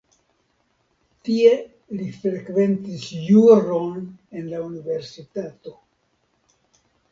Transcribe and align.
Tie 1.27 1.51
li 1.99 2.07
frekventis 2.23 3.05
juron 3.27 4.01
en 4.41 4.51
la 4.57 4.65
universitato. 4.73 5.79